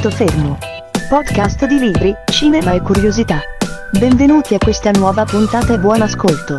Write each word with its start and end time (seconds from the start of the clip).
Punto 0.00 0.16
fermo. 0.16 0.56
Podcast 1.10 1.66
di 1.66 1.78
libri, 1.78 2.14
cinema 2.32 2.72
e 2.72 2.80
curiosità. 2.80 3.38
Benvenuti 3.98 4.54
a 4.54 4.58
questa 4.58 4.90
nuova 4.92 5.26
puntata 5.26 5.74
e 5.74 5.78
buon 5.78 6.00
ascolto. 6.00 6.58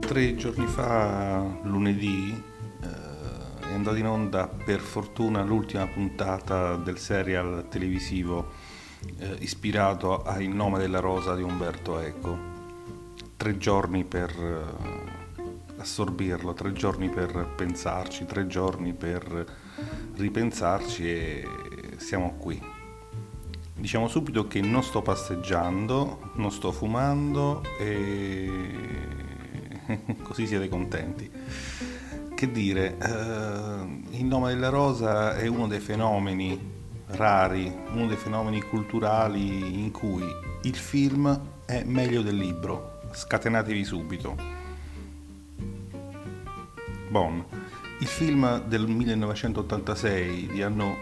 Tre 0.00 0.34
giorni 0.34 0.66
fa, 0.66 1.46
lunedì, 1.62 2.42
eh, 2.82 3.70
è 3.70 3.72
andata 3.72 3.96
in 3.96 4.08
onda 4.08 4.48
per 4.48 4.80
fortuna 4.80 5.44
l'ultima 5.44 5.86
puntata 5.86 6.74
del 6.74 6.98
serial 6.98 7.66
televisivo 7.68 8.71
eh, 9.18 9.36
ispirato 9.40 10.22
a 10.22 10.40
Il 10.40 10.50
nome 10.50 10.78
della 10.78 11.00
rosa 11.00 11.34
di 11.34 11.42
Umberto 11.42 11.98
Eco. 11.98 12.50
Tre 13.36 13.58
giorni 13.58 14.04
per 14.04 14.30
eh, 14.30 15.80
assorbirlo, 15.80 16.54
tre 16.54 16.72
giorni 16.72 17.08
per 17.08 17.54
pensarci, 17.56 18.24
tre 18.24 18.46
giorni 18.46 18.92
per 18.92 19.46
ripensarci 20.16 21.08
e 21.08 21.48
siamo 21.96 22.34
qui. 22.38 22.60
Diciamo 23.74 24.06
subito 24.06 24.46
che 24.46 24.60
non 24.60 24.82
sto 24.82 25.02
passeggiando, 25.02 26.32
non 26.34 26.52
sto 26.52 26.70
fumando 26.70 27.62
e 27.78 28.50
così 30.22 30.46
siete 30.46 30.68
contenti. 30.68 31.30
Che 32.34 32.50
dire, 32.50 32.96
eh, 32.98 34.16
il 34.16 34.24
nome 34.24 34.52
della 34.52 34.68
rosa 34.68 35.36
è 35.36 35.46
uno 35.46 35.66
dei 35.66 35.80
fenomeni 35.80 36.71
rari, 37.12 37.72
uno 37.92 38.06
dei 38.06 38.16
fenomeni 38.16 38.60
culturali 38.62 39.80
in 39.80 39.90
cui 39.90 40.24
il 40.62 40.76
film 40.76 41.40
è 41.64 41.82
meglio 41.84 42.22
del 42.22 42.36
libro. 42.36 43.00
Scatenatevi 43.12 43.84
subito. 43.84 44.36
Bon, 47.08 47.44
il 48.00 48.06
film 48.06 48.64
del 48.64 48.86
1986 48.86 50.48
di 50.52 50.62
anno 50.62 50.96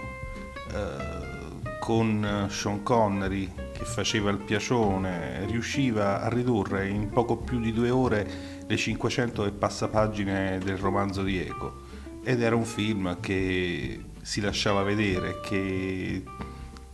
eh, 0.73 1.79
con 1.79 2.47
Sean 2.51 2.83
Connery 2.83 3.51
che 3.73 3.85
faceva 3.85 4.31
il 4.31 4.39
piacione 4.39 5.47
riusciva 5.47 6.21
a 6.21 6.29
ridurre 6.29 6.89
in 6.89 7.09
poco 7.09 7.37
più 7.37 7.61
di 7.61 7.73
due 7.73 7.91
ore 7.91 8.29
le 8.67 8.77
500 8.77 9.47
e 9.47 9.51
passa 9.53 9.89
pagine 9.89 10.59
del 10.59 10.77
romanzo 10.77 11.23
di 11.23 11.39
Eco 11.39 11.89
ed 12.23 12.43
era 12.43 12.55
un 12.55 12.65
film 12.65 13.19
che 13.21 14.05
si 14.23 14.41
lasciava 14.41 14.83
vedere, 14.83 15.41
che 15.41 16.23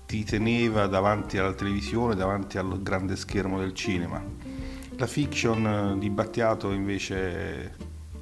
ti 0.07 0.25
teneva 0.25 0.87
davanti 0.87 1.39
alla 1.39 1.53
televisione, 1.53 2.15
davanti 2.15 2.59
al 2.59 2.83
grande 2.83 3.17
schermo 3.17 3.59
del 3.59 3.75
cinema. 3.75 4.23
La 4.97 5.07
fiction 5.07 5.97
di 5.99 6.09
Battiato 6.09 6.73
invece, 6.73 7.75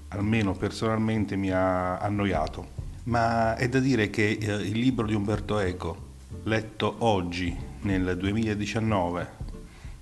almeno 0.08 0.55
personalmente, 0.55 1.36
mi 1.36 1.50
ha 1.50 1.98
annoiato. 1.98 2.72
Ma 3.05 3.55
è 3.56 3.69
da 3.69 3.80
dire 3.80 4.08
che 4.08 4.38
eh, 4.41 4.52
il 4.55 4.78
libro 4.78 5.06
di 5.06 5.14
Umberto 5.14 5.58
Eco, 5.58 6.12
letto 6.44 6.97
oggi, 7.00 7.55
nel 7.82 8.16
2019, 8.16 9.28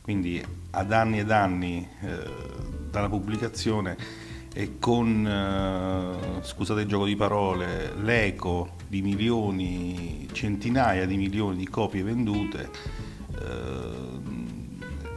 quindi 0.02 0.42
ad 0.70 0.92
anni 0.92 1.18
ed 1.18 1.30
anni 1.30 1.86
eh, 2.00 2.30
dalla 2.90 3.08
pubblicazione 3.08 3.96
e 4.54 4.78
con, 4.78 5.26
eh, 5.26 6.44
scusate 6.44 6.82
il 6.82 6.86
gioco 6.86 7.06
di 7.06 7.16
parole, 7.16 7.94
l'eco 7.96 8.76
di 8.86 9.00
milioni, 9.00 10.28
centinaia 10.32 11.06
di 11.06 11.16
milioni 11.16 11.56
di 11.56 11.68
copie 11.68 12.02
vendute, 12.02 12.70
eh, 13.40 14.20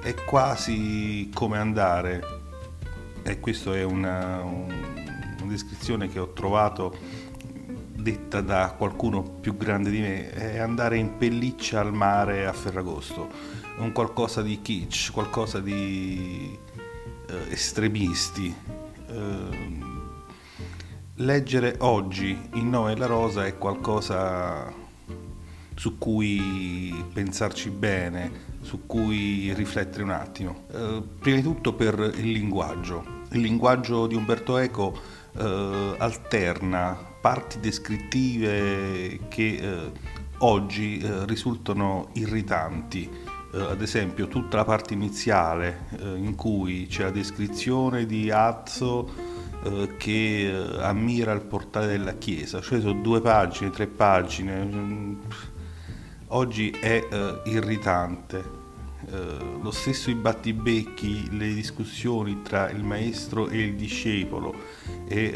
è 0.02 0.14
quasi 0.24 1.30
come 1.34 1.58
andare, 1.58 2.24
e 3.24 3.40
questa 3.40 3.76
è 3.76 3.84
una, 3.84 4.42
una 4.42 4.74
descrizione 5.46 6.08
che 6.08 6.20
ho 6.20 6.32
trovato 6.32 6.96
detta 7.94 8.40
da 8.40 8.74
qualcuno 8.78 9.22
più 9.24 9.58
grande 9.58 9.90
di 9.90 10.00
me, 10.00 10.30
è 10.30 10.60
andare 10.60 10.98
in 10.98 11.18
pelliccia 11.18 11.82
al 11.82 11.94
mare 11.94 12.46
a 12.46 12.54
Ferragosto, 12.54 13.30
è 13.78 13.82
un 13.82 13.92
qualcosa 13.92 14.42
di 14.42 14.62
kitsch, 14.62 15.12
qualcosa 15.12 15.60
di 15.60 16.58
eh, 17.28 17.52
estremisti. 17.52 18.75
Eh, 19.16 19.84
leggere 21.18 21.78
oggi 21.80 22.38
Il 22.56 22.66
nome 22.66 22.94
della 22.94 23.06
rosa 23.06 23.46
è 23.46 23.58
qualcosa 23.58 24.74
su 25.76 25.98
cui 25.98 26.94
pensarci 27.14 27.70
bene, 27.70 28.32
su 28.62 28.86
cui 28.86 29.54
riflettere 29.54 30.04
un 30.04 30.10
attimo. 30.10 30.66
Eh, 30.72 31.02
prima 31.20 31.38
di 31.38 31.44
tutto 31.44 31.74
per 31.74 31.98
il 32.18 32.32
linguaggio. 32.32 33.24
Il 33.32 33.42
linguaggio 33.42 34.08
di 34.08 34.16
Umberto 34.16 34.58
Eco 34.58 34.98
eh, 35.38 35.96
alterna 35.98 36.98
parti 37.22 37.60
descrittive 37.60 39.20
che 39.30 39.56
eh, 39.56 39.92
oggi 40.40 41.00
eh, 41.00 41.26
risultano 41.26 42.10
irritanti 42.14 43.10
ad 43.52 43.82
esempio 43.82 44.28
tutta 44.28 44.58
la 44.58 44.66
parte 44.66 44.94
iniziale 44.94 45.88
eh, 46.00 46.16
in 46.16 46.36
cui 46.36 46.88
c'è 46.88 47.04
la 47.04 47.12
descrizione 47.12 48.06
di 48.06 48.30
Azzo 48.30 49.10
eh, 49.64 49.96
che 49.98 50.48
eh, 50.48 50.84
ammira 50.84 51.32
il 51.32 51.42
portale 51.42 51.88
della 51.88 52.14
chiesa, 52.14 52.62
cioè 52.62 52.80
sono 52.80 53.02
due 53.02 53.22
pagine, 53.22 53.70
tre 53.72 53.88
pagine, 53.88 54.64
mm, 54.64 55.16
oggi 56.28 56.70
è 56.70 57.08
eh, 57.10 57.42
irritante. 57.46 58.64
Lo 59.62 59.70
stesso 59.70 60.10
i 60.10 60.16
battibecchi, 60.16 61.38
le 61.38 61.54
discussioni 61.54 62.42
tra 62.42 62.72
il 62.72 62.84
maestro 62.84 63.50
e 63.50 63.60
il 63.60 63.76
discepolo 63.76 64.56
e 65.08 65.32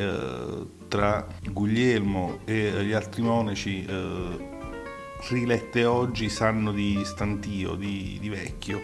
tra 0.88 1.28
Guglielmo 1.52 2.40
e 2.46 2.84
gli 2.84 2.94
altri 2.94 3.22
monaci 3.22 3.86
rilette 5.28 5.86
oggi 5.86 6.30
sanno 6.30 6.72
di 6.72 7.02
stantio, 7.04 7.76
di, 7.76 8.18
di 8.20 8.30
vecchio. 8.30 8.82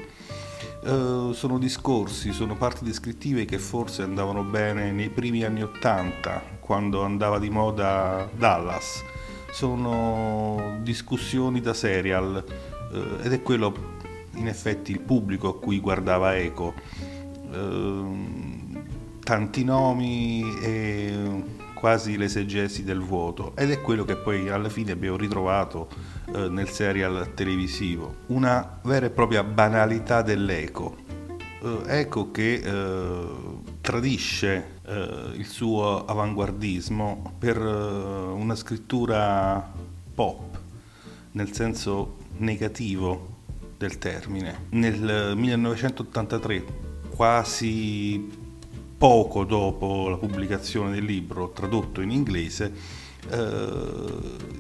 Uh, 0.83 1.31
sono 1.31 1.57
discorsi, 1.57 2.31
sono 2.31 2.55
parti 2.55 2.83
descrittive 2.83 3.45
che 3.45 3.57
forse 3.57 4.03
andavano 4.03 4.43
bene 4.43 4.91
nei 4.91 5.09
primi 5.09 5.43
anni 5.43 5.63
Ottanta, 5.63 6.43
quando 6.59 7.03
andava 7.03 7.39
di 7.39 7.49
moda 7.49 8.29
Dallas. 8.35 9.03
Sono 9.51 10.79
discussioni 10.81 11.61
da 11.61 11.73
serial 11.73 12.43
uh, 12.91 13.25
ed 13.25 13.33
è 13.33 13.41
quello 13.41 13.93
in 14.35 14.47
effetti 14.47 14.91
il 14.91 14.99
pubblico 14.99 15.47
a 15.47 15.57
cui 15.57 15.79
guardava 15.79 16.37
Eco. 16.37 16.73
Uh, 17.51 18.83
tanti 19.23 19.63
nomi 19.63 20.43
e 20.61 21.63
quasi 21.85 22.17
l'esegesi 22.17 22.83
del 22.83 22.99
vuoto 22.99 23.55
ed 23.55 23.69
è 23.69 23.79
quello 23.79 24.05
che 24.05 24.15
poi 24.15 24.49
alla 24.49 24.69
fine 24.69 24.91
abbiamo 24.91 25.17
ritrovato 25.17 25.87
eh, 26.33 26.49
nel 26.49 26.67
serial 26.67 27.33
televisivo, 27.35 28.15
una 28.29 28.79
vera 28.81 29.05
e 29.05 29.11
propria 29.11 29.43
banalità 29.43 30.23
dell'eco. 30.23 30.95
Eh, 31.61 31.99
eco 31.99 32.31
che 32.31 32.53
eh, 32.55 33.27
tradisce 33.81 34.79
eh, 34.83 35.31
il 35.35 35.45
suo 35.45 36.05
avanguardismo 36.05 37.35
per 37.37 37.57
eh, 37.57 37.61
una 37.61 38.55
scrittura 38.55 39.71
pop, 40.15 40.57
nel 41.33 41.53
senso 41.53 42.15
negativo 42.37 43.43
del 43.77 43.99
termine. 43.99 44.61
Nel 44.69 45.33
1983, 45.35 46.63
quasi 47.11 48.44
poco 48.97 49.43
dopo 49.43 50.09
la 50.09 50.17
pubblicazione 50.17 50.91
del 50.91 51.03
libro 51.03 51.51
tradotto 51.51 52.01
in 52.01 52.11
inglese, 52.11 52.73
eh, 53.29 54.07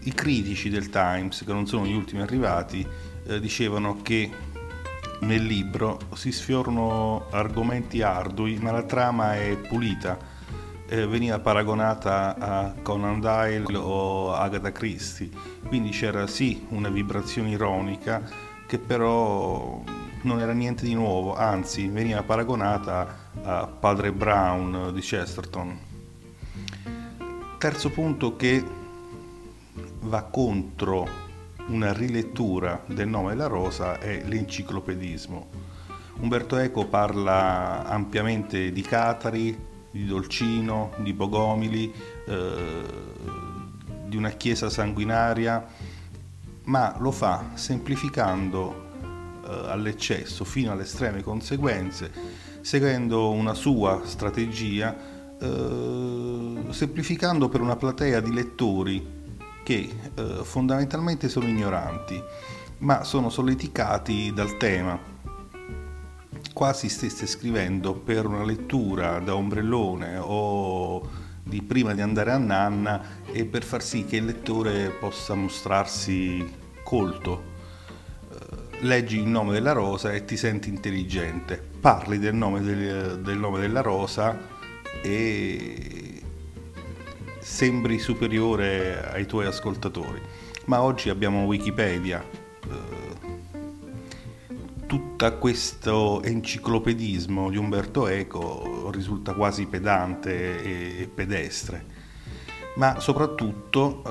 i 0.03 0.13
critici 0.13 0.69
del 0.69 0.89
Times, 0.89 1.43
che 1.45 1.53
non 1.53 1.67
sono 1.67 1.85
gli 1.85 1.93
ultimi 1.93 2.21
arrivati, 2.21 2.85
eh, 3.27 3.39
dicevano 3.39 4.01
che 4.01 4.29
nel 5.21 5.43
libro 5.43 5.99
si 6.13 6.31
sfiorano 6.31 7.27
argomenti 7.31 8.01
ardui, 8.01 8.57
ma 8.57 8.71
la 8.71 8.83
trama 8.83 9.35
è 9.35 9.57
pulita. 9.57 10.33
Eh, 10.87 11.07
veniva 11.07 11.39
paragonata 11.39 12.35
a 12.37 12.73
Conan 12.83 13.19
Doyle 13.19 13.75
o 13.75 14.33
Agatha 14.33 14.71
Christie, 14.71 15.29
quindi 15.65 15.89
c'era 15.89 16.27
sì 16.27 16.67
una 16.69 16.89
vibrazione 16.89 17.49
ironica 17.49 18.21
che 18.67 18.77
però 18.77 19.81
non 20.25 20.39
era 20.39 20.53
niente 20.53 20.85
di 20.85 20.95
nuovo, 20.95 21.35
anzi 21.35 21.87
veniva 21.87 22.23
paragonata 22.23 23.29
a 23.43 23.67
Padre 23.67 24.11
Brown 24.11 24.91
di 24.91 24.99
Chesterton. 24.99 25.79
Terzo 27.59 27.89
punto 27.91 28.35
che 28.35 28.63
va 30.01 30.23
contro 30.23 31.07
una 31.67 31.93
rilettura 31.93 32.83
del 32.87 33.07
nome 33.07 33.29
della 33.29 33.45
rosa 33.45 33.99
è 33.99 34.23
l'enciclopedismo. 34.25 35.47
Umberto 36.19 36.57
Eco 36.57 36.87
parla 36.87 37.85
ampiamente 37.85 38.71
di 38.71 38.81
Catari, 38.81 39.57
di 39.91 40.05
Dolcino, 40.05 40.93
di 40.97 41.13
Bogomili, 41.13 41.93
eh, 42.27 42.83
di 44.07 44.17
una 44.17 44.31
chiesa 44.31 44.71
sanguinaria, 44.71 45.65
ma 46.63 46.95
lo 46.99 47.11
fa 47.11 47.51
semplificando 47.53 48.84
all'eccesso 49.45 50.43
fino 50.43 50.71
alle 50.71 50.83
estreme 50.83 51.21
conseguenze, 51.21 52.11
seguendo 52.61 53.31
una 53.31 53.53
sua 53.53 54.01
strategia, 54.05 54.95
eh, 55.39 56.63
semplificando 56.69 57.49
per 57.49 57.61
una 57.61 57.75
platea 57.75 58.19
di 58.19 58.33
lettori 58.33 59.23
che 59.63 59.89
eh, 60.13 60.39
fondamentalmente 60.43 61.27
sono 61.27 61.47
ignoranti, 61.47 62.21
ma 62.79 63.03
sono 63.03 63.29
solleticati 63.29 64.31
dal 64.33 64.57
tema. 64.57 65.13
Quasi 66.53 66.87
stesse 66.87 67.25
scrivendo 67.25 67.93
per 67.93 68.25
una 68.25 68.43
lettura 68.43 69.19
da 69.19 69.35
ombrellone 69.35 70.17
o 70.21 71.23
di 71.43 71.61
prima 71.61 71.93
di 71.93 72.01
andare 72.01 72.31
a 72.31 72.37
nanna 72.37 73.01
e 73.31 73.45
per 73.45 73.63
far 73.63 73.83
sì 73.83 74.05
che 74.05 74.17
il 74.17 74.25
lettore 74.25 74.89
possa 74.89 75.35
mostrarsi 75.35 76.43
colto. 76.83 77.53
Leggi 78.81 79.17
il 79.17 79.25
nome 79.25 79.53
della 79.53 79.71
rosa 79.71 80.11
e 80.11 80.25
ti 80.25 80.37
senti 80.37 80.69
intelligente, 80.69 81.61
parli 81.79 82.19
del 82.19 82.35
nome, 82.35 82.61
del, 82.61 83.19
del 83.19 83.37
nome 83.37 83.59
della 83.59 83.81
rosa 83.81 84.37
e 85.01 86.21
sembri 87.39 87.99
superiore 87.99 89.09
ai 89.11 89.25
tuoi 89.25 89.45
ascoltatori. 89.45 90.21
Ma 90.65 90.81
oggi 90.81 91.09
abbiamo 91.09 91.45
Wikipedia, 91.45 92.23
eh, 92.23 93.05
tutto 94.85 95.37
questo 95.37 96.21
enciclopedismo 96.21 97.49
di 97.49 97.57
Umberto 97.57 98.07
Eco 98.07 98.89
risulta 98.91 99.33
quasi 99.33 99.65
pedante 99.65 100.99
e 101.01 101.07
pedestre, 101.07 101.85
ma 102.75 102.99
soprattutto 102.99 104.03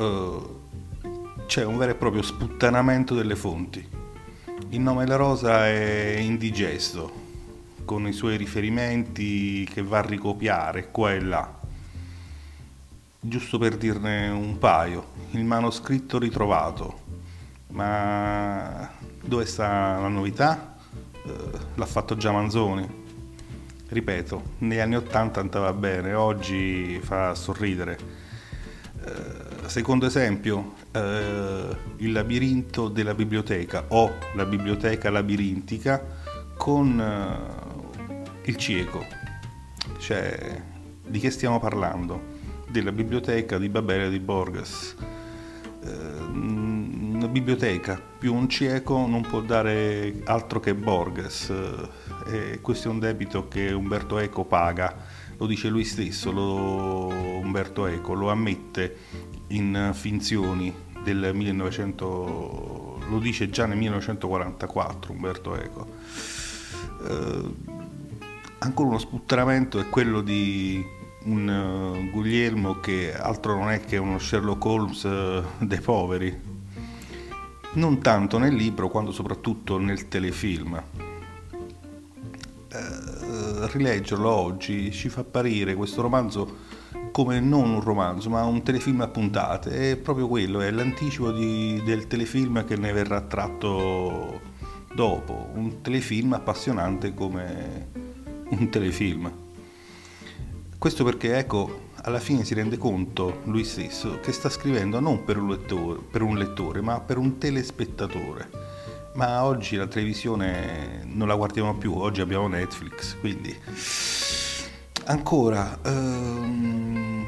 eh, 1.03 1.43
c'è 1.47 1.65
un 1.65 1.77
vero 1.77 1.93
e 1.93 1.95
proprio 1.97 2.23
sputtanamento 2.23 3.15
delle 3.15 3.37
fonti. 3.37 3.94
Il 4.75 4.81
nome 4.81 5.05
della 5.05 5.15
rosa 5.15 5.69
è 5.69 6.17
indigesto, 6.19 7.13
con 7.85 8.09
i 8.09 8.13
suoi 8.13 8.37
riferimenti 8.37 9.65
che 9.73 9.83
va 9.85 9.99
a 9.99 10.05
ricopiare 10.05 10.91
qua 10.91 11.13
e 11.13 11.21
là. 11.21 11.61
Giusto 13.21 13.57
per 13.59 13.77
dirne 13.77 14.27
un 14.31 14.59
paio, 14.59 15.13
il 15.31 15.45
manoscritto 15.45 16.19
ritrovato, 16.19 17.03
ma 17.69 18.91
dove 19.23 19.47
sta 19.47 20.01
la 20.01 20.09
novità? 20.09 20.77
Eh, 21.25 21.59
l'ha 21.77 21.87
fatto 21.87 22.17
già 22.17 22.33
Manzoni. 22.33 22.85
Ripeto, 23.87 24.43
negli 24.59 24.81
anni 24.81 24.97
Ottanta 24.97 25.39
andava 25.39 25.73
bene, 25.73 26.15
oggi 26.15 26.99
fa 27.01 27.37
sorridere. 27.37 27.97
Eh, 29.05 29.69
secondo 29.69 30.07
esempio, 30.07 30.73
eh, 30.95 31.77
il 31.97 32.13
labirinto 32.13 32.89
della 32.89 33.15
biblioteca 33.15 33.87
o 33.89 34.19
la 34.35 34.45
biblioteca 34.45 35.11
labirintica 35.11 36.03
con 36.57 37.03
il 38.43 38.57
cieco. 38.57 39.05
Cioè, 39.99 40.63
di 41.07 41.19
che 41.19 41.31
stiamo 41.31 41.59
parlando? 41.59 42.33
Della 42.69 42.93
biblioteca 42.93 43.59
di 43.59 43.69
Babele 43.69 44.09
di 44.09 44.19
Borges 44.19 44.97
una 47.25 47.29
biblioteca 47.29 48.01
più 48.19 48.35
un 48.35 48.49
cieco 48.49 49.07
non 49.07 49.23
può 49.23 49.41
dare 49.41 50.23
altro 50.25 50.61
che 50.61 50.75
Borges 50.75 51.53
e 52.27 52.59
questo 52.61 52.89
è 52.89 52.91
un 52.91 52.99
debito 52.99 53.49
che 53.49 53.73
Umberto 53.73 54.19
Eco 54.19 54.45
paga 54.45 54.95
lo 55.37 55.47
dice 55.47 55.69
lui 55.69 55.85
stesso 55.85 56.31
lo, 56.33 57.09
Umberto 57.09 57.87
Eco 57.87 58.15
lo 58.15 58.31
ammette 58.31 58.97
in 59.49 59.91
finzioni 59.93 60.73
del 61.05 61.31
1900 61.35 63.03
lo 63.09 63.19
dice 63.19 63.51
già 63.51 63.67
nel 63.67 63.77
1944 63.77 65.13
Umberto 65.13 65.55
Eco 65.55 65.87
eh, 67.07 67.55
ancora 68.59 68.89
uno 68.89 68.99
sputtanamento 68.99 69.79
è 69.79 69.89
quello 69.89 70.21
di 70.23 70.85
un 71.25 71.49
uh, 71.49 72.11
Guglielmo 72.11 72.81
che 72.81 73.15
altro 73.15 73.57
non 73.57 73.71
è 73.71 73.81
che 73.81 73.97
uno 73.99 74.19
Sherlock 74.19 74.65
Holmes 74.65 75.03
uh, 75.05 75.43
dei 75.65 75.81
poveri 75.81 76.53
non 77.75 78.01
tanto 78.01 78.39
nel 78.39 78.55
libro 78.55 78.89
quanto 78.89 79.13
soprattutto 79.13 79.79
nel 79.79 80.09
telefilm. 80.09 80.83
Eh, 82.69 83.69
rileggerlo 83.73 84.29
oggi 84.29 84.93
ci 84.93 85.09
fa 85.09 85.21
apparire 85.21 85.75
questo 85.75 86.03
romanzo 86.03 86.57
come 87.15 87.39
non 87.39 87.71
un 87.71 87.81
romanzo, 87.81 88.29
ma 88.29 88.43
un 88.43 88.65
telefilm 88.65 89.03
a 89.03 89.07
puntate. 89.07 89.93
È 89.93 89.97
proprio 89.97 90.27
quello, 90.27 90.61
è 90.61 90.73
l'anticipo 90.73 91.31
di, 91.31 91.81
del 91.85 92.09
telefilm 92.09 92.65
che 92.65 92.75
ne 92.75 92.93
verrà 92.93 93.21
tratto 93.21 94.41
dopo. 94.93 95.51
Un 95.55 95.81
telefilm 95.81 96.33
appassionante 96.33 97.15
come 97.15 97.89
un 98.49 98.69
telefilm. 98.69 99.33
Questo 100.77 101.05
perché, 101.05 101.39
ecco, 101.39 101.83
alla 102.03 102.19
fine 102.19 102.43
si 102.43 102.53
rende 102.53 102.79
conto 102.79 103.43
lui 103.45 103.63
stesso 103.63 104.19
che 104.19 104.33
sta 104.33 104.49
scrivendo 104.49 104.99
non 104.99 105.23
per 105.23 105.37
un 105.37 105.51
lettore, 105.51 106.01
per 106.11 106.23
un 106.23 106.37
lettore 106.37 106.81
ma 106.81 106.99
per 106.99 107.19
un 107.19 107.39
telespettatore. 107.39 108.51
Ma 109.15 109.45
oggi 109.45 109.77
la 109.77 109.87
televisione 109.87 111.05
non 111.05 111.29
la 111.29 111.37
guardiamo 111.37 111.77
più, 111.77 111.97
oggi 111.97 112.21
abbiamo 112.21 112.49
Netflix, 112.49 113.17
quindi 113.21 113.57
ancora 115.07 115.79
ehm, 115.83 117.27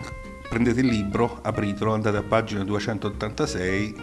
prendete 0.48 0.80
il 0.80 0.86
libro, 0.86 1.38
apritelo, 1.42 1.92
andate 1.92 2.16
a 2.16 2.22
pagina 2.22 2.64
286, 2.64 3.94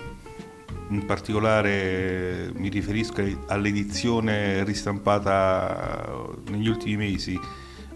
in 0.89 1.05
particolare 1.05 2.51
mi 2.53 2.69
riferisco 2.69 3.23
all'edizione 3.47 4.63
ristampata 4.63 6.27
negli 6.49 6.67
ultimi 6.67 6.97
mesi, 6.97 7.39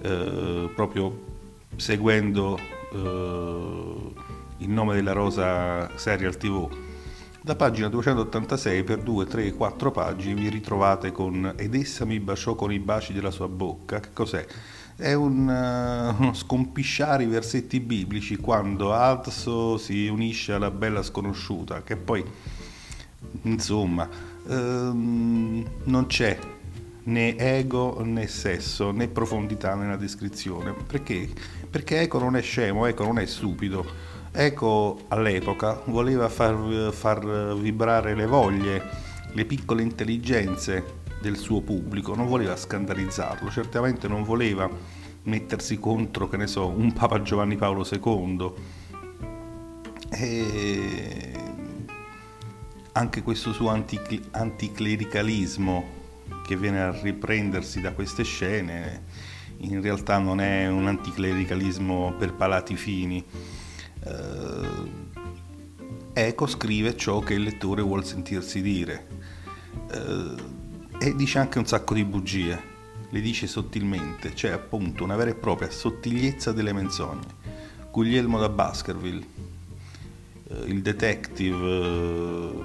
eh, 0.01 0.69
proprio 0.73 1.35
seguendo 1.75 2.57
eh, 2.93 4.13
il 4.57 4.69
nome 4.69 4.95
della 4.95 5.11
rosa 5.11 5.89
serial 5.97 6.37
tv 6.37 6.85
da 7.47 7.55
pagina 7.55 7.87
286 7.87 8.83
per 8.83 8.99
2, 8.99 9.25
3, 9.25 9.53
4 9.53 9.91
pagine 9.91 10.33
vi 10.33 10.49
ritrovate 10.49 11.13
con 11.13 11.53
Ed 11.55 11.75
essa 11.75 12.03
mi 12.03 12.19
baciò 12.19 12.55
con 12.55 12.73
i 12.73 12.79
baci 12.79 13.13
della 13.13 13.31
sua 13.31 13.47
bocca. 13.47 14.01
Che 14.01 14.09
cos'è? 14.11 14.45
È 14.99 15.13
un, 15.13 15.47
uh, 15.47 16.17
uno 16.19 16.33
scompisciare 16.33 17.21
i 17.21 17.27
versetti 17.27 17.79
biblici 17.79 18.35
quando 18.37 18.93
Adso 18.93 19.77
si 19.77 20.07
unisce 20.07 20.53
alla 20.53 20.71
bella 20.71 21.03
sconosciuta, 21.03 21.83
che 21.83 21.95
poi, 21.95 22.25
insomma, 23.43 24.09
um, 24.47 25.63
non 25.83 26.07
c'è 26.07 26.35
né 27.03 27.37
ego 27.37 28.01
né 28.03 28.25
sesso 28.25 28.89
né 28.89 29.07
profondità 29.07 29.75
nella 29.75 29.97
descrizione. 29.97 30.73
Perché? 30.73 31.29
Perché 31.69 32.01
Eco 32.01 32.17
non 32.17 32.35
è 32.35 32.41
scemo, 32.41 32.87
Eco 32.87 33.03
non 33.03 33.19
è 33.19 33.25
stupido. 33.27 33.85
Eco 34.31 35.03
all'epoca 35.09 35.79
voleva 35.85 36.27
far, 36.27 36.91
far 36.91 37.55
vibrare 37.55 38.15
le 38.15 38.25
voglie, 38.25 38.83
le 39.31 39.45
piccole 39.45 39.83
intelligenze 39.83 41.05
del 41.21 41.37
suo 41.37 41.61
pubblico, 41.61 42.15
non 42.15 42.27
voleva 42.27 42.55
scandalizzarlo, 42.55 43.49
certamente 43.49 44.07
non 44.07 44.23
voleva 44.23 44.69
mettersi 45.23 45.79
contro, 45.79 46.29
che 46.29 46.37
ne 46.37 46.45
so, 46.47 46.67
un 46.67 46.93
Papa 46.93 47.21
Giovanni 47.21 47.55
Paolo 47.55 47.85
II. 47.89 48.51
E 50.09 51.31
anche 52.93 53.21
questo 53.21 53.53
suo 53.53 53.69
anticlericalismo 53.69 55.95
che 56.45 56.57
viene 56.57 56.81
a 56.81 56.91
riprendersi 56.91 57.81
da 57.81 57.91
queste 57.91 58.23
scene 58.23 59.03
in 59.59 59.81
realtà 59.81 60.19
non 60.19 60.39
è 60.39 60.67
un 60.67 60.87
anticlericalismo 60.87 62.13
per 62.17 62.33
palati 62.33 62.75
fini. 62.75 63.23
Eh, 64.03 65.05
Eco 66.13 66.47
scrive 66.47 66.95
ciò 66.95 67.19
che 67.19 67.33
il 67.35 67.43
lettore 67.43 67.81
vuol 67.81 68.05
sentirsi 68.05 68.61
dire 68.61 69.07
eh, 69.91 70.35
e 70.99 71.15
dice 71.15 71.37
anche 71.37 71.59
un 71.59 71.65
sacco 71.67 71.93
di 71.93 72.03
bugie, 72.03 72.75
le 73.09 73.21
dice 73.21 73.45
sottilmente, 73.47 74.33
c'è 74.33 74.49
appunto 74.49 75.03
una 75.03 75.15
vera 75.15 75.29
e 75.29 75.35
propria 75.35 75.69
sottigliezza 75.69 76.51
delle 76.51 76.73
menzogne. 76.73 77.35
Guglielmo 77.91 78.39
da 78.39 78.49
Baskerville, 78.49 79.25
eh, 80.49 80.63
il 80.65 80.81
detective 80.81 81.65
eh, 81.65 82.61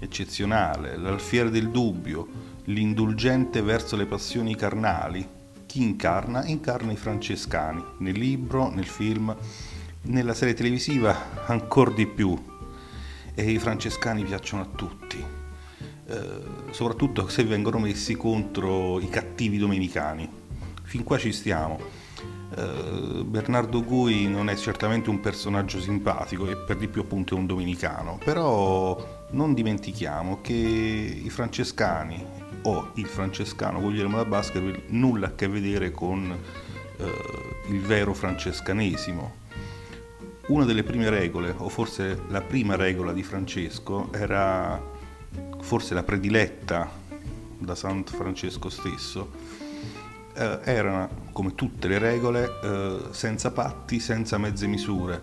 eccezionale, 0.00 0.96
l'alfiere 0.96 1.50
del 1.50 1.68
dubbio, 1.68 2.26
l'indulgente 2.64 3.62
verso 3.62 3.94
le 3.94 4.06
passioni 4.06 4.56
carnali. 4.56 5.26
Chi 5.66 5.82
incarna? 5.82 6.46
Incarna 6.46 6.92
i 6.92 6.96
francescani, 6.96 7.84
nel 7.98 8.18
libro, 8.18 8.70
nel 8.70 8.86
film, 8.86 9.36
nella 10.02 10.34
serie 10.34 10.54
televisiva 10.54 11.46
ancora 11.46 11.90
di 11.90 12.06
più. 12.06 12.36
E 13.34 13.50
i 13.50 13.58
francescani 13.58 14.24
piacciono 14.24 14.62
a 14.62 14.66
tutti, 14.74 15.22
soprattutto 16.70 17.28
se 17.28 17.44
vengono 17.44 17.78
messi 17.78 18.16
contro 18.16 18.98
i 19.00 19.08
cattivi 19.08 19.58
domenicani. 19.58 20.28
fin 20.82 21.04
qua 21.04 21.18
ci 21.18 21.32
stiamo. 21.32 21.78
Uh, 22.56 23.24
Bernardo 23.24 23.84
Gui 23.84 24.26
non 24.26 24.48
è 24.48 24.56
certamente 24.56 25.10
un 25.10 25.20
personaggio 25.20 25.78
simpatico 25.80 26.48
e 26.48 26.56
per 26.56 26.78
di 26.78 26.88
più 26.88 27.02
appunto 27.02 27.34
è 27.34 27.38
un 27.38 27.44
domenicano, 27.44 28.18
però 28.24 29.26
non 29.32 29.52
dimentichiamo 29.52 30.40
che 30.40 30.54
i 30.54 31.28
francescani 31.28 32.24
o 32.62 32.90
il 32.94 33.04
francescano 33.04 33.80
Guglielmo 33.80 34.16
da 34.16 34.24
Baskerville 34.24 34.84
nulla 34.86 35.26
a 35.26 35.34
che 35.34 35.46
vedere 35.46 35.90
con 35.90 36.34
uh, 36.96 37.04
il 37.70 37.80
vero 37.80 38.14
francescanesimo. 38.14 39.46
Una 40.46 40.64
delle 40.64 40.82
prime 40.82 41.10
regole, 41.10 41.54
o 41.54 41.68
forse 41.68 42.22
la 42.28 42.40
prima 42.40 42.74
regola 42.76 43.12
di 43.12 43.22
Francesco, 43.22 44.10
era 44.14 44.96
forse 45.68 45.92
la 45.92 46.02
prediletta 46.02 46.90
da 47.58 47.74
San 47.74 48.02
Francesco 48.02 48.70
stesso, 48.70 49.32
eh, 50.32 50.60
era 50.64 51.06
come 51.30 51.54
tutte 51.54 51.88
le 51.88 51.98
regole 51.98 52.50
eh, 52.62 52.98
senza 53.10 53.50
patti, 53.50 54.00
senza 54.00 54.38
mezze 54.38 54.66
misure. 54.66 55.22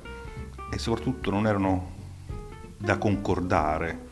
E 0.71 0.77
soprattutto 0.77 1.31
non 1.31 1.47
erano 1.47 1.93
da 2.77 2.99
concordare, 2.99 4.07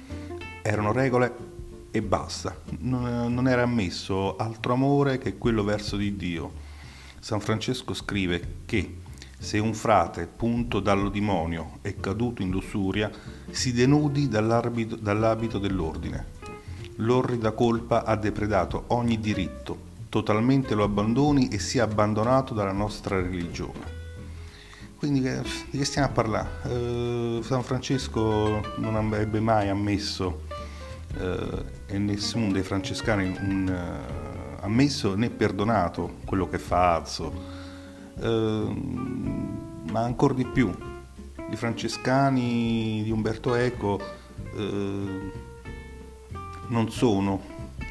erano 0.64 0.92
regole 0.92 1.36
e 1.92 2.02
basta, 2.02 2.58
non, 2.80 3.32
non 3.32 3.48
era 3.48 3.62
ammesso 3.62 4.36
altro 4.36 4.74
amore 4.74 5.20
che 5.20 5.38
quello 5.38 5.64
verso 5.64 5.98
di 5.98 6.16
Dio. 6.16 6.52
San 7.20 7.42
Francesco 7.42 7.94
scrive 7.94 8.62
che 8.66 9.02
se 9.44 9.60
un 9.60 9.74
frate, 9.74 10.26
punto 10.26 10.80
dallo 10.80 11.10
demonio, 11.10 11.80
è 11.82 11.98
caduto 12.00 12.42
in 12.42 12.50
lussuria, 12.50 13.12
si 13.52 13.74
denudi 13.74 14.30
dall'abito, 14.30 15.60
dell'ordine. 15.60 16.28
L'orrida 16.98 17.52
colpa 17.52 18.06
ha 18.06 18.16
depredato 18.16 18.86
ogni 18.88 19.20
diritto, 19.20 19.78
totalmente 20.08 20.76
lo 20.76 20.86
abbandoni 20.86 21.50
e 21.50 21.60
sia 21.60 21.84
abbandonato 21.84 22.54
dalla 22.54 22.72
nostra 22.72 23.20
religione. 23.20 24.02
Quindi 24.96 25.20
di 25.20 25.78
che 25.78 25.84
stiamo 25.84 26.08
a 26.08 26.12
parlare? 26.12 26.50
Eh, 26.64 27.40
San 27.44 27.64
Francesco 27.64 28.62
non 28.78 28.96
avrebbe 28.96 29.42
mai 29.42 29.68
ammesso 29.68 30.44
eh, 31.18 31.66
e 31.88 31.98
nessuno 31.98 32.50
dei 32.54 32.64
francescani 32.64 33.36
un, 33.42 33.68
uh, 33.68 34.64
ammesso 34.64 35.16
né 35.16 35.30
perdonato 35.30 36.20
quello 36.24 36.48
che 36.48 36.60
fa 36.60 36.96
Azzo, 36.96 37.32
eh, 37.32 37.63
ma 38.20 40.02
ancora 40.02 40.34
di 40.34 40.46
più 40.46 40.72
i 41.50 41.56
francescani 41.56 43.02
di 43.04 43.12
Umberto 43.12 43.56
Eco 43.56 44.00
eh, 44.56 45.32
non 46.68 46.90
sono 46.90 47.42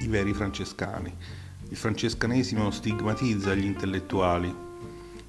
i 0.00 0.07
veri 0.07 0.33
francescani 0.33 1.14
il 1.73 1.79
francescanesimo 1.79 2.71
stigmatizza 2.71 3.55
gli 3.55 3.64
intellettuali. 3.64 4.55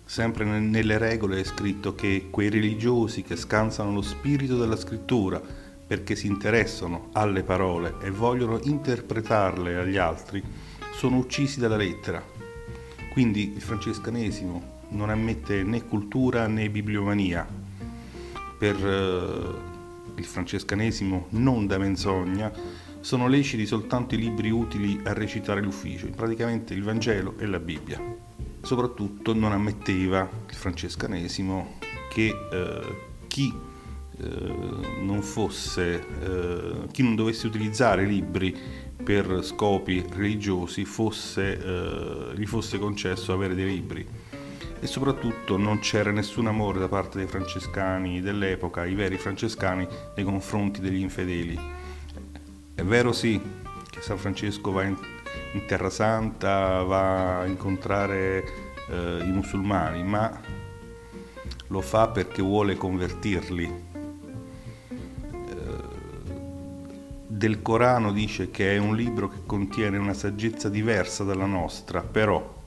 Sempre 0.04 0.44
nelle 0.44 0.98
regole 0.98 1.40
è 1.40 1.44
scritto 1.46 1.96
che 1.96 2.28
quei 2.30 2.50
religiosi 2.50 3.22
che 3.22 3.38
scansano 3.38 3.94
lo 3.94 4.02
spirito 4.02 4.58
della 4.58 4.76
scrittura 4.76 5.42
perché 5.88 6.18
si 6.18 6.28
interessano 6.28 7.12
alle 7.14 7.44
parole 7.44 7.96
e 8.02 8.12
vogliono 8.12 8.60
interpretarle 8.62 9.78
agli 9.78 9.96
altri 9.96 10.44
sono 10.94 11.16
uccisi 11.16 11.62
dalla 11.62 11.78
lettera. 11.78 12.22
Quindi 13.14 13.54
il 13.56 13.62
francescanesimo 13.62 14.73
non 14.94 15.10
ammette 15.10 15.64
né 15.64 15.84
cultura 15.86 16.48
né 16.48 16.70
bibliomania. 16.70 17.46
Per 18.58 18.76
eh, 18.76 19.72
il 20.16 20.26
francescanesimo 20.26 21.28
non 21.30 21.68
da 21.68 21.78
menzogna 21.78 22.52
sono 23.00 23.28
leciti 23.28 23.66
soltanto 23.66 24.16
i 24.16 24.18
libri 24.18 24.50
utili 24.50 25.00
a 25.04 25.14
recitare 25.14 25.62
l'ufficio, 25.62 26.08
praticamente 26.16 26.74
il 26.74 26.84
Vangelo 26.84 27.36
e 27.38 27.46
la 27.46 27.60
Bibbia. 27.60 28.02
Soprattutto 28.62 29.34
non 29.34 29.52
ammetteva 29.52 30.30
il 30.48 30.56
francescanesimo 30.56 31.80
che 32.10 32.28
eh, 32.52 32.96
chi 33.28 33.54
eh, 34.18 35.02
non 35.02 35.22
fosse, 35.22 36.06
eh, 36.22 36.88
chi 36.92 37.04
non 37.04 37.16
dovesse 37.16 37.48
utilizzare 37.48 38.06
libri 38.06 38.56
per 39.04 39.44
scopi 39.44 40.06
religiosi 40.08 40.86
fosse, 40.86 41.60
eh, 41.60 42.38
gli 42.38 42.46
fosse 42.46 42.80
concesso 42.80 43.34
avere 43.34 43.54
dei 43.54 43.66
libri 43.66 44.08
e 44.84 44.88
soprattutto 44.88 45.56
non 45.56 45.80
c'era 45.80 46.12
nessun 46.12 46.48
amore 46.48 46.78
da 46.78 46.90
parte 46.90 47.18
dei 47.18 47.28
francescani 47.28 48.20
dell'epoca, 48.20 48.86
i 48.86 48.94
veri 48.94 49.18
francescani, 49.18 49.88
nei 50.16 50.26
confronti 50.26 50.82
degli 50.82 51.00
infedeli 51.00 51.58
è 52.76 52.82
vero 52.84 53.12
sì 53.14 53.40
che 53.90 54.02
San 54.02 54.18
Francesco 54.18 54.72
va 54.72 54.84
in, 54.84 54.98
in 55.54 55.66
Terra 55.68 55.92
Santa, 55.92 56.82
va 56.82 57.40
a 57.40 57.46
incontrare 57.46 58.44
eh, 58.90 59.20
i 59.24 59.32
musulmani, 59.32 60.04
ma 60.04 60.42
lo 61.68 61.82
fa 61.82 62.08
perché 62.08 62.42
vuole 62.42 62.76
convertirli. 62.76 63.74
Eh, 65.32 65.92
del 67.28 67.62
Corano 67.62 68.12
dice 68.12 68.50
che 68.50 68.76
è 68.76 68.80
un 68.80 68.96
libro 68.96 69.30
che 69.30 69.42
contiene 69.46 69.98
una 69.98 70.14
saggezza 70.14 70.68
diversa 70.68 71.24
dalla 71.24 71.46
nostra, 71.46 72.02
però 72.02 72.62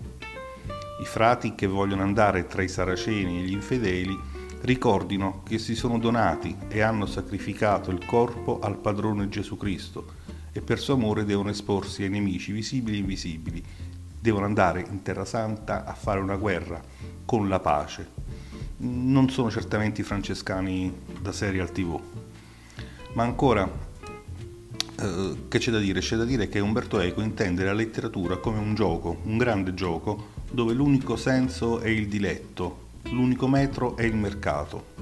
i 1.00 1.04
frati 1.04 1.54
che 1.54 1.66
vogliono 1.66 2.02
andare 2.02 2.46
tra 2.46 2.62
i 2.62 2.68
saraceni 2.68 3.38
e 3.38 3.42
gli 3.42 3.52
infedeli 3.52 4.18
ricordino 4.62 5.42
che 5.44 5.58
si 5.58 5.74
sono 5.74 5.98
donati 5.98 6.56
e 6.68 6.80
hanno 6.80 7.06
sacrificato 7.06 7.90
il 7.90 8.04
corpo 8.04 8.58
al 8.60 8.78
padrone 8.78 9.28
Gesù 9.28 9.56
Cristo 9.56 10.24
e 10.52 10.60
per 10.60 10.78
suo 10.78 10.94
amore 10.94 11.24
devono 11.24 11.50
esporsi 11.50 12.02
ai 12.02 12.08
nemici 12.08 12.50
visibili 12.50 12.96
e 12.96 13.00
invisibili, 13.00 13.62
devono 14.18 14.46
andare 14.46 14.84
in 14.88 15.02
Terra 15.02 15.26
Santa 15.26 15.84
a 15.84 15.92
fare 15.92 16.20
una 16.20 16.36
guerra 16.36 16.80
con 17.24 17.48
la 17.48 17.60
pace. 17.60 18.08
Non 18.78 19.28
sono 19.28 19.50
certamente 19.50 20.00
i 20.00 20.04
francescani 20.04 20.92
da 21.20 21.32
serie 21.32 21.60
al 21.60 21.72
tv. 21.72 22.00
Ma 23.12 23.22
ancora, 23.22 23.70
eh, 24.98 25.36
che 25.48 25.58
c'è 25.58 25.70
da 25.70 25.78
dire? 25.78 26.00
C'è 26.00 26.16
da 26.16 26.24
dire 26.24 26.48
che 26.48 26.58
Umberto 26.58 26.98
Eco 27.00 27.20
intende 27.20 27.64
la 27.64 27.72
letteratura 27.72 28.38
come 28.38 28.58
un 28.58 28.74
gioco, 28.74 29.20
un 29.24 29.36
grande 29.36 29.74
gioco, 29.74 30.35
dove 30.50 30.72
l'unico 30.72 31.16
senso 31.16 31.80
è 31.80 31.88
il 31.88 32.08
diletto, 32.08 32.84
l'unico 33.10 33.48
metro 33.48 33.96
è 33.96 34.04
il 34.04 34.16
mercato. 34.16 34.94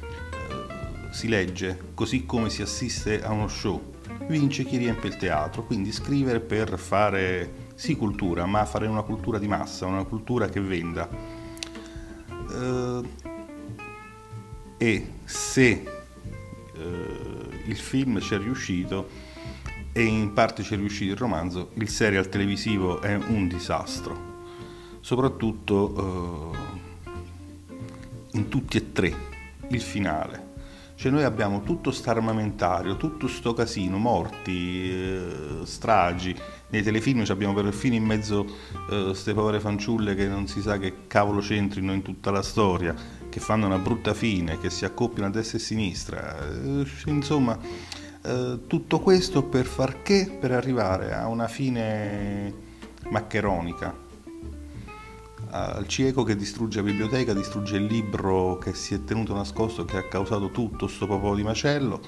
Eh, 0.00 1.12
si 1.12 1.28
legge 1.28 1.90
così 1.94 2.26
come 2.26 2.50
si 2.50 2.62
assiste 2.62 3.22
a 3.22 3.30
uno 3.30 3.48
show. 3.48 3.90
Vince 4.26 4.64
chi 4.64 4.76
riempie 4.76 5.08
il 5.08 5.16
teatro, 5.16 5.64
quindi 5.64 5.92
scrivere 5.92 6.40
per 6.40 6.78
fare 6.78 7.70
sì 7.74 7.96
cultura, 7.96 8.46
ma 8.46 8.64
fare 8.64 8.86
una 8.86 9.02
cultura 9.02 9.38
di 9.38 9.48
massa, 9.48 9.86
una 9.86 10.04
cultura 10.04 10.48
che 10.48 10.60
venda. 10.60 11.08
Eh, 12.50 13.02
e 14.78 15.12
se 15.24 15.70
eh, 15.70 17.62
il 17.66 17.76
film 17.76 18.20
ci 18.20 18.34
è 18.34 18.38
riuscito 18.38 19.08
e 19.92 20.02
in 20.02 20.32
parte 20.32 20.62
ci 20.62 20.74
è 20.74 20.76
riuscito 20.76 21.12
il 21.12 21.18
romanzo, 21.18 21.70
il 21.74 21.88
serial 21.88 22.28
televisivo 22.28 23.00
è 23.00 23.14
un 23.14 23.46
disastro. 23.46 24.31
Soprattutto 25.02 26.54
in 28.32 28.48
tutti 28.48 28.76
e 28.76 28.92
tre 28.92 29.14
il 29.68 29.80
finale. 29.80 30.50
Cioè 30.94 31.10
noi 31.10 31.24
abbiamo 31.24 31.62
tutto 31.62 31.90
sto 31.90 32.10
armamentario, 32.10 32.96
tutto 32.96 33.26
sto 33.26 33.54
casino, 33.54 33.98
morti, 33.98 34.88
eh, 34.88 35.60
stragi. 35.64 36.32
Nei 36.68 36.82
telefilm 36.82 37.24
abbiamo 37.28 37.52
perfino 37.54 37.96
in 37.96 38.04
mezzo 38.04 38.46
queste 38.86 39.32
eh, 39.32 39.34
povere 39.34 39.58
fanciulle 39.58 40.14
che 40.14 40.28
non 40.28 40.46
si 40.46 40.60
sa 40.60 40.78
che 40.78 41.08
cavolo 41.08 41.40
c'entrino 41.40 41.92
in 41.92 42.02
tutta 42.02 42.30
la 42.30 42.42
storia, 42.42 42.94
che 43.28 43.40
fanno 43.40 43.66
una 43.66 43.78
brutta 43.78 44.14
fine, 44.14 44.60
che 44.60 44.70
si 44.70 44.84
accoppiano 44.84 45.28
a 45.28 45.32
destra 45.32 45.58
e 45.58 45.60
a 45.60 45.64
sinistra. 45.64 46.48
Eh, 46.52 46.86
insomma, 47.06 47.58
eh, 48.22 48.60
tutto 48.68 49.00
questo 49.00 49.42
per 49.42 49.66
far 49.66 50.02
che? 50.02 50.38
Per 50.40 50.52
arrivare 50.52 51.12
a 51.14 51.26
una 51.26 51.48
fine 51.48 52.54
maccheronica, 53.10 54.01
al 55.52 55.86
cieco 55.86 56.22
che 56.22 56.34
distrugge 56.34 56.78
la 56.78 56.84
biblioteca, 56.84 57.34
distrugge 57.34 57.76
il 57.76 57.84
libro 57.84 58.56
che 58.56 58.74
si 58.74 58.94
è 58.94 59.04
tenuto 59.04 59.34
nascosto, 59.34 59.84
che 59.84 59.98
ha 59.98 60.08
causato 60.08 60.50
tutto 60.50 60.86
questo 60.86 61.06
popolo 61.06 61.34
di 61.34 61.42
macello, 61.42 62.00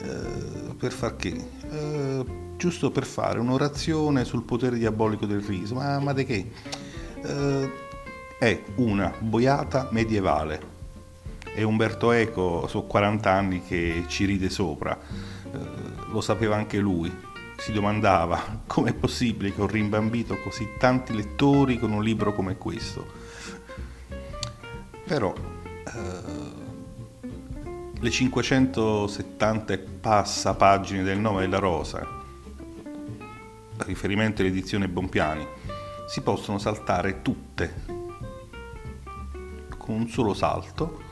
eh, 0.00 0.74
per 0.76 0.92
far 0.92 1.16
che? 1.16 1.48
Eh, 1.70 2.24
giusto 2.56 2.90
per 2.90 3.04
fare 3.04 3.40
un'orazione 3.40 4.24
sul 4.24 4.44
potere 4.44 4.78
diabolico 4.78 5.26
del 5.26 5.40
riso, 5.40 5.74
ma, 5.74 5.98
ma 5.98 6.12
di 6.12 6.24
che? 6.24 6.50
Eh, 7.22 7.72
è 8.38 8.62
una 8.76 9.12
boiata 9.18 9.88
medievale. 9.90 10.76
E 11.54 11.64
Umberto 11.64 12.12
Eco, 12.12 12.68
sono 12.68 12.84
40 12.84 13.30
anni 13.30 13.62
che 13.64 14.04
ci 14.06 14.24
ride 14.24 14.48
sopra, 14.48 14.96
eh, 14.96 15.58
lo 16.12 16.20
sapeva 16.20 16.54
anche 16.54 16.78
lui, 16.78 17.12
si 17.58 17.72
domandava 17.72 18.62
com'è 18.66 18.94
possibile 18.94 19.52
che 19.52 19.60
ho 19.60 19.66
rimbambito 19.66 20.38
così 20.38 20.74
tanti 20.78 21.12
lettori 21.12 21.78
con 21.78 21.92
un 21.92 22.02
libro 22.02 22.32
come 22.32 22.56
questo. 22.56 23.04
Però 25.04 25.34
eh, 25.34 26.46
le 27.98 28.10
570 28.10 29.72
e 29.72 29.78
passa 29.78 30.54
pagine 30.54 31.02
del 31.02 31.18
nome 31.18 31.40
della 31.40 31.58
rosa, 31.58 32.06
riferimento 33.78 34.42
all'edizione 34.42 34.88
Bompiani, 34.88 35.46
si 36.06 36.20
possono 36.20 36.58
saltare 36.58 37.22
tutte 37.22 37.84
con 39.76 39.94
un 39.94 40.08
solo 40.08 40.32
salto 40.32 41.02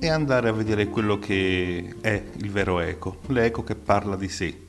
e 0.00 0.08
andare 0.08 0.48
a 0.48 0.52
vedere 0.52 0.88
quello 0.88 1.18
che 1.18 1.94
è 2.00 2.22
il 2.36 2.50
vero 2.50 2.80
eco, 2.80 3.20
l'eco 3.28 3.62
che 3.62 3.76
parla 3.76 4.16
di 4.16 4.28
sé. 4.28 4.63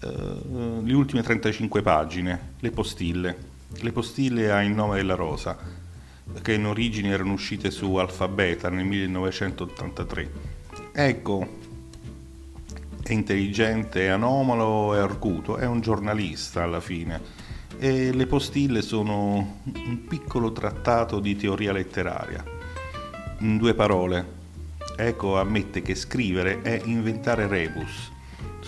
Uh, 0.00 0.82
le 0.84 0.94
ultime 0.94 1.22
35 1.22 1.82
pagine, 1.82 2.54
le 2.60 2.70
postille. 2.70 3.36
Le 3.80 3.92
postille 3.92 4.50
ha 4.50 4.62
il 4.62 4.70
nome 4.70 4.96
della 4.96 5.14
rosa, 5.14 5.56
che 6.40 6.52
in 6.52 6.66
origine 6.66 7.08
erano 7.10 7.32
uscite 7.32 7.70
su 7.70 7.94
Alfabeta 7.96 8.68
nel 8.70 8.84
1983. 8.84 10.30
Ecco, 10.92 11.58
è 13.02 13.12
intelligente, 13.12 14.02
è 14.02 14.08
anomalo, 14.08 14.94
è 14.94 14.98
arguto, 14.98 15.56
è 15.56 15.66
un 15.66 15.80
giornalista 15.80 16.62
alla 16.62 16.80
fine. 16.80 17.20
E 17.78 18.12
le 18.12 18.26
postille 18.26 18.82
sono 18.82 19.60
un 19.64 20.04
piccolo 20.06 20.52
trattato 20.52 21.18
di 21.18 21.34
teoria 21.36 21.72
letteraria. 21.72 22.44
In 23.38 23.56
due 23.56 23.74
parole, 23.74 24.36
Eco 24.96 25.38
ammette 25.38 25.80
che 25.80 25.94
scrivere 25.94 26.60
è 26.60 26.80
inventare 26.84 27.46
rebus, 27.46 28.10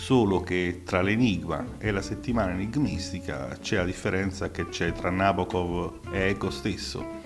solo 0.00 0.40
che 0.40 0.80
tra 0.83 1.02
l'enigma 1.02 1.76
e 1.76 1.90
la 1.90 2.00
settimana 2.00 2.52
enigmistica 2.52 3.59
c'è 3.61 3.76
la 3.76 3.85
differenza 3.85 4.50
che 4.50 4.71
c'è 4.71 4.92
tra 4.92 5.11
Nabokov 5.11 6.00
e 6.11 6.30
Eco 6.30 6.49
stesso. 6.49 7.19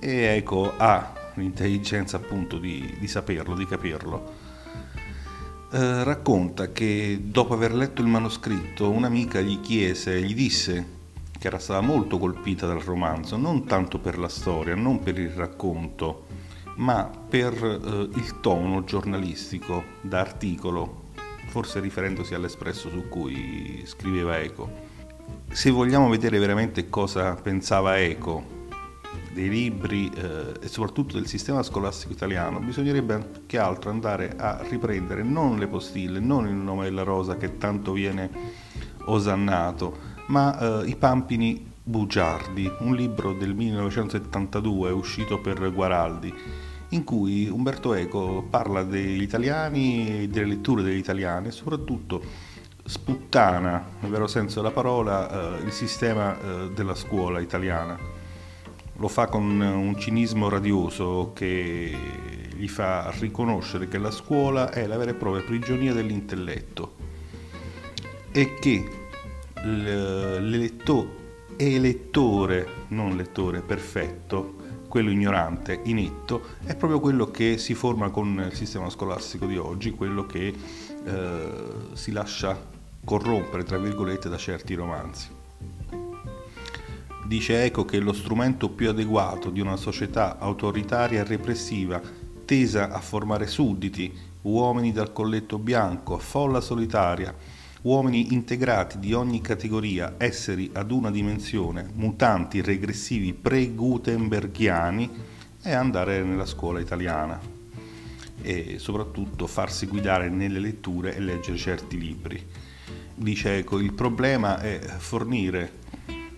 E 0.00 0.12
Eco 0.36 0.74
ha 0.76 1.12
l'intelligenza 1.34 2.16
appunto 2.16 2.58
di, 2.58 2.96
di 2.98 3.06
saperlo, 3.06 3.54
di 3.54 3.66
capirlo 3.66 4.42
eh, 5.70 6.04
racconta 6.04 6.72
che 6.72 7.20
dopo 7.22 7.54
aver 7.54 7.72
letto 7.72 8.02
il 8.02 8.08
manoscritto 8.08 8.90
un'amica 8.90 9.40
gli 9.40 9.60
chiese, 9.60 10.20
gli 10.22 10.34
disse 10.34 10.92
che 11.38 11.46
era 11.46 11.58
stata 11.60 11.80
molto 11.80 12.18
colpita 12.18 12.66
dal 12.66 12.80
romanzo, 12.80 13.36
non 13.36 13.64
tanto 13.64 13.98
per 13.98 14.18
la 14.18 14.28
storia, 14.28 14.74
non 14.74 15.00
per 15.02 15.18
il 15.18 15.30
racconto, 15.30 16.26
ma 16.76 17.08
per 17.28 17.54
eh, 17.54 18.18
il 18.18 18.40
tono 18.40 18.82
giornalistico 18.84 19.84
da 20.00 20.20
articolo, 20.20 21.03
forse 21.54 21.78
riferendosi 21.78 22.34
all'espresso 22.34 22.90
su 22.90 23.08
cui 23.08 23.84
scriveva 23.86 24.40
Eco. 24.40 24.68
Se 25.52 25.70
vogliamo 25.70 26.08
vedere 26.08 26.40
veramente 26.40 26.88
cosa 26.88 27.34
pensava 27.34 27.96
Eco 28.00 28.62
dei 29.32 29.48
libri 29.48 30.10
eh, 30.16 30.54
e 30.60 30.66
soprattutto 30.66 31.14
del 31.14 31.28
sistema 31.28 31.62
scolastico 31.62 32.12
italiano, 32.12 32.58
bisognerebbe 32.58 33.18
più 33.18 33.46
che 33.46 33.58
altro 33.58 33.90
andare 33.90 34.34
a 34.36 34.66
riprendere 34.68 35.22
non 35.22 35.56
le 35.56 35.68
postille, 35.68 36.18
non 36.18 36.48
il 36.48 36.54
nome 36.54 36.86
della 36.86 37.04
rosa 37.04 37.36
che 37.36 37.56
tanto 37.56 37.92
viene 37.92 38.28
osannato, 39.04 39.96
ma 40.26 40.82
eh, 40.82 40.88
i 40.88 40.96
Pampini 40.96 41.70
bugiardi, 41.84 42.68
un 42.80 42.96
libro 42.96 43.32
del 43.32 43.54
1972 43.54 44.90
uscito 44.90 45.40
per 45.40 45.72
Guaraldi, 45.72 46.34
in 46.94 47.04
cui 47.04 47.48
Umberto 47.48 47.92
Eco 47.92 48.46
parla 48.48 48.84
degli 48.84 49.22
italiani, 49.22 50.28
delle 50.28 50.46
letture 50.46 50.82
degli 50.82 50.98
italiani 50.98 51.48
e 51.48 51.50
soprattutto 51.50 52.22
sputtana, 52.84 53.84
nel 54.00 54.10
vero 54.10 54.26
senso 54.26 54.60
della 54.60 54.72
parola, 54.72 55.58
eh, 55.58 55.64
il 55.64 55.72
sistema 55.72 56.38
eh, 56.38 56.70
della 56.70 56.94
scuola 56.94 57.40
italiana. 57.40 57.98
Lo 58.98 59.08
fa 59.08 59.26
con 59.26 59.60
un 59.60 59.98
cinismo 59.98 60.48
radioso 60.48 61.32
che 61.34 61.96
gli 62.56 62.68
fa 62.68 63.12
riconoscere 63.18 63.88
che 63.88 63.98
la 63.98 64.12
scuola 64.12 64.70
è 64.70 64.86
la 64.86 64.96
vera 64.96 65.10
e 65.10 65.14
propria 65.14 65.42
prigionia 65.42 65.92
dell'intelletto 65.92 66.94
e 68.30 68.54
che 68.60 68.88
l'elettore, 69.64 71.08
elettore, 71.56 72.66
non 72.88 73.16
lettore 73.16 73.62
perfetto, 73.62 74.62
quello 74.94 75.10
ignorante, 75.10 75.80
inetto, 75.86 76.40
è 76.62 76.76
proprio 76.76 77.00
quello 77.00 77.28
che 77.28 77.58
si 77.58 77.74
forma 77.74 78.10
con 78.10 78.40
il 78.48 78.54
sistema 78.54 78.88
scolastico 78.88 79.44
di 79.44 79.56
oggi, 79.56 79.90
quello 79.90 80.24
che 80.24 80.54
eh, 81.04 81.52
si 81.94 82.12
lascia 82.12 82.56
corrompere, 83.04 83.64
tra 83.64 83.76
virgolette, 83.76 84.28
da 84.28 84.36
certi 84.36 84.74
romanzi. 84.74 85.30
Dice 87.26 87.64
Eco 87.64 87.84
che 87.84 87.98
lo 87.98 88.12
strumento 88.12 88.68
più 88.68 88.88
adeguato 88.88 89.50
di 89.50 89.58
una 89.58 89.74
società 89.74 90.38
autoritaria 90.38 91.22
e 91.22 91.24
repressiva 91.24 92.00
tesa 92.44 92.92
a 92.92 93.00
formare 93.00 93.48
sudditi, 93.48 94.16
uomini 94.42 94.92
dal 94.92 95.12
colletto 95.12 95.58
bianco, 95.58 96.18
folla 96.18 96.60
solitaria, 96.60 97.34
uomini 97.84 98.32
integrati 98.32 98.98
di 98.98 99.12
ogni 99.12 99.42
categoria, 99.42 100.14
esseri 100.16 100.70
ad 100.72 100.90
una 100.90 101.10
dimensione, 101.10 101.90
mutanti, 101.94 102.62
regressivi, 102.62 103.34
pre-gutenberghiani, 103.34 105.10
è 105.60 105.72
andare 105.72 106.22
nella 106.22 106.46
scuola 106.46 106.80
italiana 106.80 107.38
e 108.40 108.78
soprattutto 108.78 109.46
farsi 109.46 109.86
guidare 109.86 110.30
nelle 110.30 110.60
letture 110.60 111.14
e 111.14 111.20
leggere 111.20 111.58
certi 111.58 111.98
libri. 111.98 112.42
Dice 113.14 113.58
Eco, 113.58 113.78
il 113.78 113.92
problema 113.92 114.60
è 114.60 114.78
fornire 114.78 115.72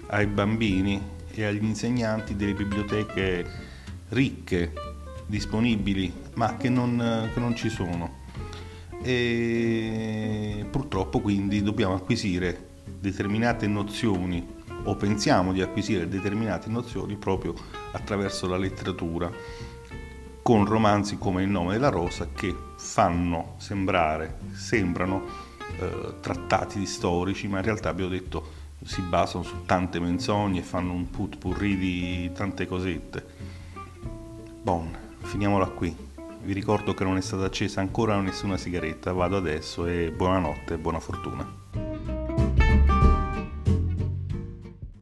ai 0.09 0.27
bambini 0.27 1.01
e 1.33 1.45
agli 1.45 1.63
insegnanti 1.63 2.35
delle 2.35 2.55
biblioteche 2.55 3.47
ricche, 4.09 4.73
disponibili, 5.27 6.13
ma 6.35 6.57
che 6.57 6.69
non, 6.69 7.31
che 7.33 7.39
non 7.39 7.55
ci 7.55 7.69
sono. 7.69 8.25
E 9.09 10.67
purtroppo 10.69 11.21
quindi 11.21 11.63
dobbiamo 11.63 11.95
acquisire 11.95 12.71
determinate 12.99 13.69
nozioni 13.69 14.45
o 14.83 14.97
pensiamo 14.97 15.53
di 15.53 15.63
acquisire 15.63 16.09
determinate 16.09 16.69
nozioni 16.69 17.15
proprio 17.15 17.55
attraverso 17.93 18.49
la 18.49 18.57
letteratura 18.57 19.31
con 20.43 20.65
romanzi 20.65 21.19
come 21.19 21.45
Il 21.45 21.51
nome 21.51 21.75
della 21.75 21.89
rosa 21.89 22.31
che 22.35 22.53
fanno 22.79 23.55
sembrare, 23.59 24.39
sembrano 24.53 25.23
eh, 25.79 26.15
trattati 26.21 26.85
storici, 26.85 27.47
ma 27.47 27.59
in 27.59 27.65
realtà 27.65 27.91
abbiamo 27.91 28.11
detto 28.11 28.65
si 28.83 29.03
basano 29.03 29.45
su 29.45 29.65
tante 29.67 30.01
menzogne 30.01 30.59
e 30.59 30.63
fanno 30.63 30.93
un 30.93 31.11
put 31.11 31.39
purri 31.39 31.77
di 31.77 32.33
tante 32.35 32.67
cosette. 32.67 33.25
Bon, 34.63 34.91
finiamola 35.21 35.67
qui. 35.67 36.06
Vi 36.47 36.53
ricordo 36.53 36.95
che 36.95 37.03
non 37.03 37.17
è 37.17 37.21
stata 37.23 37.45
accesa 37.45 37.81
ancora 37.81 38.21
nessuna 38.21 38.57
sigaretta, 38.57 39.13
vado 39.13 39.37
adesso 39.37 39.85
e 39.85 40.13
buonanotte 40.13 40.75
e 40.75 40.79
buona 40.79 41.01
fortuna. 41.01 41.66